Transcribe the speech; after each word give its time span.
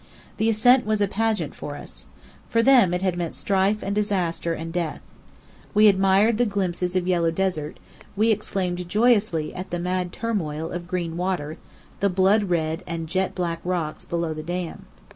The 0.37 0.49
ascent 0.49 0.83
was 0.83 0.99
a 0.99 1.07
pageant 1.07 1.53
for 1.53 1.75
us. 1.75 2.07
For 2.49 2.63
them 2.63 2.91
it 2.91 3.03
had 3.03 3.19
meant 3.19 3.35
strife 3.35 3.83
and 3.83 3.93
disaster 3.93 4.55
and 4.55 4.73
death. 4.73 4.99
We 5.75 5.87
admired 5.87 6.39
the 6.39 6.45
glimpses 6.47 6.95
of 6.95 7.07
yellow 7.07 7.29
desert: 7.29 7.77
we 8.15 8.31
exclaimed 8.31 8.89
joyously 8.89 9.53
at 9.53 9.69
the 9.69 9.77
mad 9.77 10.11
turmoil 10.11 10.71
of 10.71 10.87
green 10.87 11.17
water, 11.17 11.59
the 11.99 12.09
blood 12.09 12.45
red 12.45 12.81
and 12.87 13.07
jet 13.07 13.35
black 13.35 13.61
rocks, 13.63 14.03
below 14.03 14.33
the 14.33 14.41
Dam. 14.41 14.87